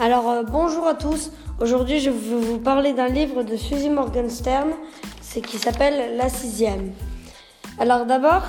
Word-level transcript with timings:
Alors 0.00 0.28
euh, 0.28 0.42
bonjour 0.42 0.88
à 0.88 0.94
tous. 0.94 1.30
Aujourd'hui, 1.60 2.00
je 2.00 2.10
vais 2.10 2.36
vous 2.36 2.58
parler 2.58 2.94
d'un 2.94 3.06
livre 3.06 3.44
de 3.44 3.56
Suzy 3.56 3.88
Morgenstern, 3.88 4.72
c'est 5.20 5.40
qui 5.40 5.56
s'appelle 5.56 6.16
La 6.16 6.28
sixième. 6.28 6.92
Alors 7.78 8.04
d'abord, 8.04 8.42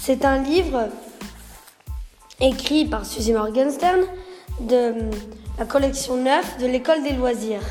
c'est 0.00 0.24
un 0.24 0.38
livre 0.42 0.88
écrit 2.40 2.86
par 2.86 3.06
Suzy 3.06 3.32
Morgenstern 3.32 4.00
de 4.58 4.74
euh, 4.74 5.10
la 5.60 5.64
collection 5.64 6.16
9 6.16 6.58
de 6.58 6.66
l'école 6.66 7.04
des 7.04 7.12
loisirs. 7.12 7.62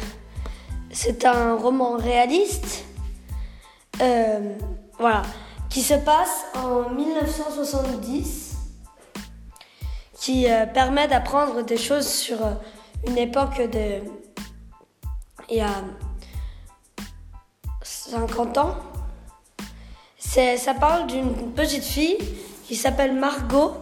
C'est 0.90 1.26
un 1.26 1.56
roman 1.56 1.98
réaliste, 1.98 2.86
euh, 4.02 4.56
qui 5.70 5.82
se 5.82 5.96
passe 5.96 6.46
en 6.56 6.90
1970, 6.92 8.56
qui 10.14 10.48
permet 10.74 11.08
d'apprendre 11.10 11.64
des 11.64 11.78
choses 11.78 12.08
sur 12.08 12.38
une 13.08 13.18
époque 13.18 13.62
de 13.72 14.02
il 15.50 15.58
y 15.58 15.62
a 15.62 15.84
50 17.82 18.58
ans. 18.58 18.76
Ça 20.18 20.74
parle 20.80 21.08
d'une 21.08 21.54
petite 21.54 21.84
fille 21.84 22.18
qui 22.68 22.76
s'appelle 22.76 23.14
Margot, 23.14 23.74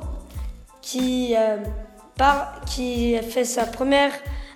qui, 0.81 1.35
euh, 1.35 1.57
qui 2.65 3.17
fait 3.17 3.43
sa 3.43 3.65
première 3.65 4.13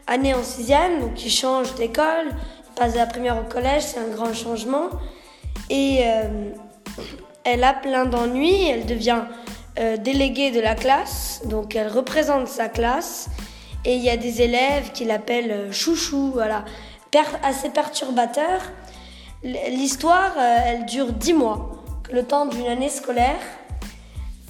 année 0.08 0.34
en 0.34 0.44
sixième, 0.44 1.02
donc 1.02 1.16
qui 1.16 1.30
change 1.30 1.76
d'école, 1.76 2.30
passe 2.76 2.94
de 2.94 2.98
la 2.98 3.08
première 3.08 3.38
au 3.38 3.44
collège, 3.44 3.84
c'est 3.84 4.00
un 4.00 4.08
grand 4.08 4.34
changement. 4.34 4.88
Et 5.70 6.00
euh, 6.05 6.52
elle 7.44 7.64
a 7.64 7.74
plein 7.74 8.05
d'ennuis, 8.05 8.70
elle 8.70 8.86
devient 8.86 9.24
euh, 9.80 9.98
déléguée 9.98 10.52
de 10.52 10.60
la 10.60 10.76
classe, 10.76 11.41
donc 11.46 11.76
elle 11.76 11.90
représente 11.90 12.48
sa 12.48 12.70
classe. 12.70 13.30
Et 13.85 13.96
il 13.96 14.04
y 14.04 14.10
a 14.10 14.18
des 14.18 14.41
élèves 14.41 14.91
qui 14.91 15.05
l'appellent 15.05 15.51
euh, 15.51 15.71
chouchou, 15.71 16.32
voilà, 16.34 16.65
assez 17.43 17.70
perturbateur. 17.70 18.62
L'histoire, 19.43 20.34
euh, 20.38 20.57
elle 20.65 20.85
dure 20.85 21.12
10 21.12 21.34
mois, 21.34 21.84
le 22.12 22.23
temps 22.23 22.46
d'une 22.46 22.68
année 22.68 22.90
scolaire. 22.90 23.40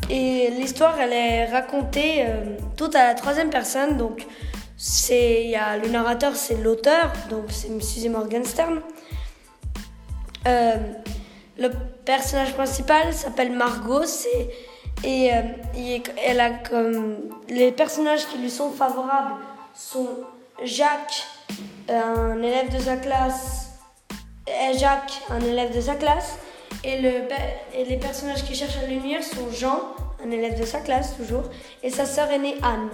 Et 0.10 0.50
l'histoire, 0.52 1.00
elle 1.00 1.14
est 1.14 1.46
racontée 1.46 2.26
euh, 2.26 2.58
toute 2.76 2.96
à 2.96 3.06
la 3.08 3.14
troisième 3.14 3.50
personne. 3.50 3.96
Donc, 3.98 4.26
y 5.00 5.56
a 5.56 5.78
le 5.78 5.88
narrateur, 5.88 6.36
c'est 6.36 6.56
l'auteur, 6.56 7.14
donc 7.30 7.46
c'est 7.50 7.70
Suzy 7.82 8.10
Morgenstern. 8.10 8.82
Le 11.58 11.70
personnage 12.06 12.54
principal 12.54 13.14
s'appelle 13.14 13.52
Margot, 13.52 14.04
et 15.04 15.34
euh, 15.34 15.42
elle 16.26 16.40
a 16.40 16.52
comme 16.52 17.18
les 17.50 17.72
personnages 17.72 18.28
qui 18.28 18.38
lui 18.38 18.50
sont 18.50 18.72
favorables 18.72 19.36
sont 19.74 20.10
Jacques, 20.64 21.28
un 21.90 22.42
élève 22.42 22.74
de 22.74 22.80
sa 22.80 22.98
classe, 22.98 23.72
et 24.48 24.78
Jacques, 24.78 25.22
un 25.30 25.42
élève 25.42 25.76
de 25.76 25.82
sa 25.82 25.96
classe, 25.96 26.38
et 26.84 26.98
les 27.00 27.98
personnages 27.98 28.44
qui 28.44 28.56
cherchent 28.56 28.78
à 28.84 28.88
l'unir 28.88 29.24
sont 29.24 29.52
Jean, 29.52 29.82
un 30.24 30.32
élève 30.32 30.60
de 30.60 30.66
sa 30.66 30.80
classe 30.80 31.16
toujours, 31.18 31.44
et 31.84 31.90
sa 31.90 32.06
sœur 32.06 32.30
aînée 32.30 32.56
Anne. 32.62 32.90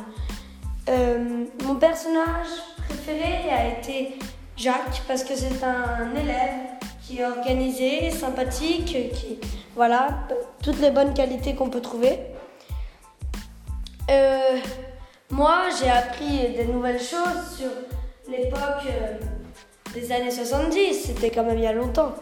Euh, 0.90 1.46
mon 1.64 1.76
personnage 1.76 2.48
préféré 2.88 3.50
a 3.52 3.68
été 3.68 4.18
Jacques 4.56 5.02
parce 5.08 5.24
que 5.24 5.36
c'est 5.36 5.64
un 5.64 6.16
élève 6.16 6.77
organisé, 7.26 8.12
sympathique, 8.12 8.86
qui 8.86 9.40
voilà 9.76 10.08
toutes 10.64 10.80
les 10.80 10.92
bonnes 10.92 11.14
qualités 11.14 11.56
qu'on 11.56 11.70
peut 11.70 11.82
trouver. 11.82 12.20
Euh, 14.10 14.58
moi, 15.30 15.64
j'ai 15.80 15.90
appris 15.90 16.54
des 16.56 16.66
nouvelles 16.66 17.00
choses 17.00 17.58
sur 17.58 17.70
l'époque 18.30 18.88
euh, 18.90 19.18
des 19.94 20.12
années 20.12 20.32
70. 20.32 20.94
C'était 20.94 21.30
quand 21.30 21.44
même 21.44 21.58
il 21.58 21.64
y 21.64 21.68
a 21.68 21.74
longtemps. 21.74 22.16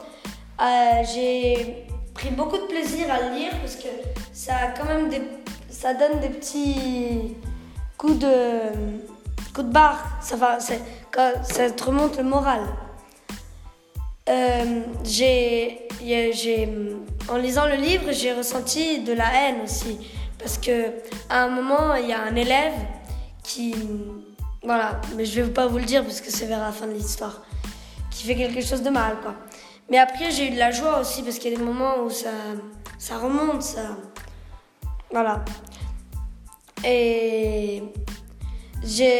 Euh, 0.61 1.03
j'ai 1.13 1.85
pris 2.13 2.29
beaucoup 2.29 2.57
de 2.57 2.63
plaisir 2.63 3.05
à 3.11 3.21
le 3.21 3.35
lire 3.35 3.51
parce 3.61 3.75
que 3.75 3.87
ça 4.33 4.55
a 4.55 4.67
quand 4.77 4.85
même 4.85 5.09
des, 5.09 5.21
ça 5.69 5.93
donne 5.93 6.19
des 6.19 6.29
petits 6.29 7.35
coups 7.97 8.19
de 8.19 8.71
coups 9.53 9.67
de 9.67 9.71
barre. 9.71 10.17
Ça 10.21 10.35
va, 10.35 10.59
ça 10.59 10.75
te 11.69 11.83
remonte 11.83 12.17
le 12.17 12.23
moral. 12.23 12.61
Euh, 14.27 14.81
j'ai, 15.03 15.87
en 17.29 17.37
lisant 17.37 17.67
le 17.67 17.75
livre, 17.75 18.11
j'ai 18.11 18.33
ressenti 18.33 19.01
de 19.01 19.13
la 19.13 19.31
haine 19.33 19.61
aussi. 19.63 19.99
Parce 20.39 20.57
que 20.57 20.87
à 21.29 21.43
un 21.43 21.49
moment, 21.49 21.95
il 21.95 22.09
y 22.09 22.13
a 22.13 22.21
un 22.21 22.35
élève 22.35 22.73
qui. 23.43 23.75
Voilà, 24.63 24.99
mais 25.15 25.25
je 25.25 25.41
vais 25.41 25.51
pas 25.51 25.67
vous 25.67 25.77
le 25.77 25.85
dire 25.85 26.03
parce 26.03 26.21
que 26.21 26.31
c'est 26.31 26.47
vers 26.47 26.59
la 26.59 26.71
fin 26.71 26.87
de 26.87 26.93
l'histoire. 26.93 27.43
Qui 28.09 28.25
fait 28.25 28.35
quelque 28.35 28.61
chose 28.61 28.81
de 28.81 28.89
mal, 28.89 29.17
quoi. 29.21 29.35
Mais 29.89 29.99
après, 29.99 30.31
j'ai 30.31 30.47
eu 30.47 30.51
de 30.51 30.57
la 30.57 30.71
joie 30.71 30.99
aussi 30.99 31.21
parce 31.21 31.37
qu'il 31.37 31.51
y 31.51 31.55
a 31.55 31.57
des 31.57 31.63
moments 31.63 31.99
où 32.03 32.09
ça, 32.09 32.31
ça 32.97 33.19
remonte, 33.19 33.61
ça. 33.61 33.95
Voilà. 35.11 35.45
Et. 36.83 37.83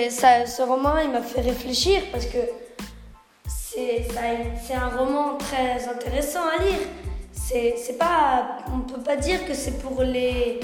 Ça, 0.10 0.46
ce 0.46 0.62
roman, 0.62 0.98
il 1.00 1.10
m'a 1.12 1.24
fait 1.24 1.42
réfléchir 1.42 2.02
parce 2.12 2.28
que 2.28 2.38
c'est 3.75 4.74
un 4.74 4.90
roman 4.90 5.38
très 5.38 5.88
intéressant 5.88 6.41
à 6.58 6.62
lire. 6.62 6.80
Pas, 8.00 8.58
on 8.74 8.80
peut 8.80 9.02
pas 9.02 9.16
dire 9.16 9.46
que 9.46 9.53
c'est 9.53 9.80
pour 9.80 10.02
les 10.02 10.59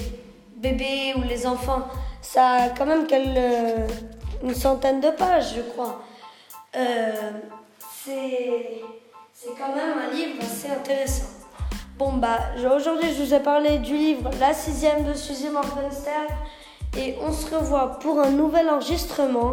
bébés 0.57 1.13
ou 1.15 1.21
les 1.21 1.45
enfants. 1.45 1.83
Ça 2.21 2.53
a 2.53 2.69
quand 2.69 2.85
même 2.85 3.05
une 4.43 4.55
centaine 4.55 4.99
de 4.99 5.09
pages, 5.09 5.55
je 5.55 5.61
crois. 5.61 6.01
Euh, 6.75 7.31
c'est 8.03 8.81
c'est 9.33 9.49
quand 9.57 9.75
même 9.75 9.97
un 9.97 10.13
livre 10.13 10.41
assez 10.41 10.69
intéressant. 10.69 11.27
Bon 11.97 12.13
bah 12.13 12.39
aujourd'hui 12.75 13.09
je 13.13 13.23
vous 13.23 13.33
ai 13.33 13.39
parlé 13.39 13.77
du 13.79 13.95
livre 13.95 14.29
La 14.39 14.53
sixième 14.53 15.03
de 15.03 15.13
Suzy 15.13 15.49
Morgenstern 15.49 16.27
et 16.97 17.15
on 17.21 17.31
se 17.31 17.53
revoit 17.53 17.99
pour 17.99 18.19
un 18.19 18.31
nouvel 18.31 18.69
enregistrement 18.69 19.51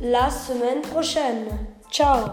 la 0.00 0.30
semaine 0.30 0.80
prochaine. 0.80 1.46
Ciao 1.90 2.30